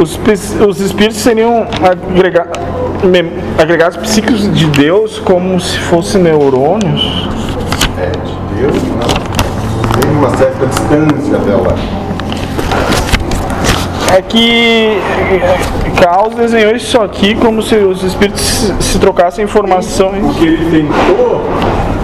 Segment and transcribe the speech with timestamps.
[0.00, 0.18] Os,
[0.66, 2.46] os espíritos seriam agrega-
[3.58, 7.28] agregados psíquicos de Deus como se fossem neurônios?
[7.98, 10.00] É, de Deus, não.
[10.00, 11.74] Tem uma certa distância dela.
[14.16, 14.98] É que
[16.00, 20.36] Caos desenhou isso aqui como se os espíritos se, se trocassem O informações.
[20.36, 21.42] que ele tentou,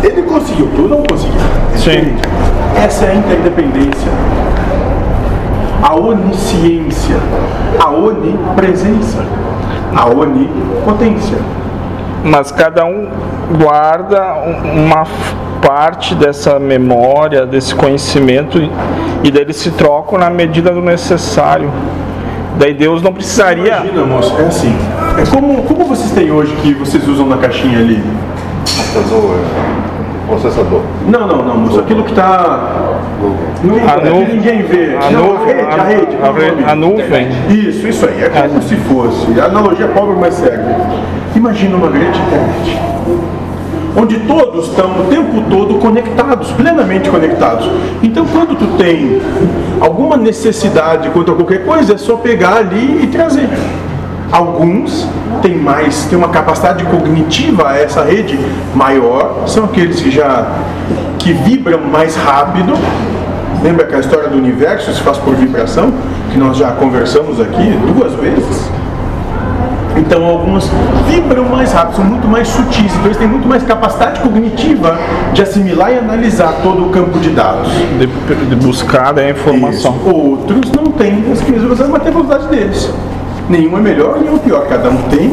[0.03, 1.41] ele conseguiu, tu não conseguiu.
[1.77, 2.17] Sim.
[2.85, 4.11] Essa é a interdependência.
[5.87, 7.17] A onisciência,
[7.79, 9.23] a onipresença,
[9.95, 11.37] a onipotência.
[12.25, 13.07] Mas cada um
[13.63, 15.05] guarda um- uma
[15.61, 18.59] parte dessa memória, desse conhecimento,
[19.23, 21.71] e- daí eles se trocam na medida do necessário.
[22.59, 23.77] Daí Deus não precisaria.
[23.77, 24.75] Imagina, moço, é assim.
[25.19, 28.03] É como, como vocês têm hoje que vocês usam na caixinha ali?
[28.95, 29.37] Computador,
[30.29, 30.81] processador.
[31.07, 31.79] Não, não, não, moço.
[31.81, 32.84] Aquilo que está.
[33.89, 34.35] A nuvem.
[34.37, 34.97] ninguém vê.
[34.97, 36.65] A Não, nuvem, a a rede.
[36.67, 37.29] a, a nuvem.
[37.49, 38.23] Isso, isso aí.
[38.25, 39.41] É como se fosse.
[39.41, 40.65] A analogia pobre, mas serve.
[41.35, 42.81] Imagina uma grande internet.
[43.97, 47.71] Onde todos estão o tempo todo conectados, plenamente conectados.
[48.03, 49.21] Então, quando tu tem
[49.81, 53.49] alguma necessidade quanto a qualquer coisa, é só pegar ali e trazer.
[54.33, 55.07] Alguns
[55.43, 58.37] têm mais, têm uma capacidade cognitiva a essa rede
[58.75, 60.45] maior, são aqueles que já
[61.25, 62.75] que vibram mais rápido.
[63.63, 65.91] Lembra aquela história do universo se faz por vibração,
[66.31, 68.71] que nós já conversamos aqui duas vezes?
[69.97, 70.71] Então alguns
[71.09, 74.99] vibram mais rápido, são muito mais sutis, então eles têm muito mais capacidade cognitiva
[75.33, 77.73] de assimilar e analisar todo o campo de dados.
[77.73, 78.07] De,
[78.51, 79.97] de buscar a informação.
[79.97, 80.15] Isso.
[80.15, 82.93] Outros não têm as mesmas mas tem a velocidade deles.
[83.49, 84.67] Nenhum é melhor, nenhum é pior.
[84.69, 85.33] Cada um tem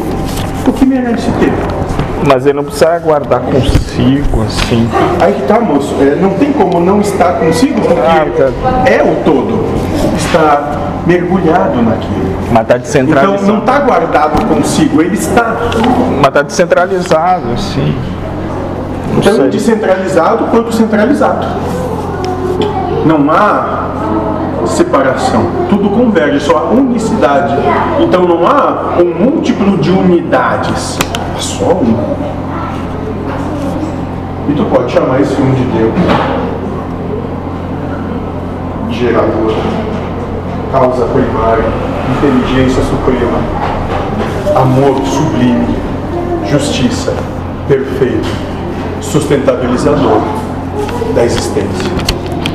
[0.66, 1.81] o que merece ter.
[2.26, 4.88] Mas ele não precisa guardar consigo, assim.
[5.20, 5.94] Aí que tá, moço.
[6.00, 9.64] É, não tem como não estar consigo, porque Ah, é o todo.
[10.16, 12.32] Está mergulhado naquilo.
[12.52, 13.46] Mas está Então descentralizado.
[13.46, 15.56] não está guardado consigo, ele está.
[16.18, 17.94] Mas está descentralizado, assim.
[19.22, 19.50] Tanto sei.
[19.50, 21.46] descentralizado quanto centralizado.
[23.04, 23.88] Não há
[24.66, 25.44] separação.
[25.68, 27.54] Tudo converge, só há unicidade.
[28.00, 30.98] Então não há um múltiplo de unidades.
[31.42, 31.96] Só um.
[34.48, 35.92] E tu pode chamar esse um de Deus.
[38.90, 39.52] Gerador,
[40.70, 41.64] causa primária,
[42.16, 43.38] inteligência suprema,
[44.54, 45.76] amor sublime,
[46.48, 47.12] justiça,
[47.66, 48.28] perfeito,
[49.00, 50.20] sustentabilizador.
[51.14, 51.90] Da existência.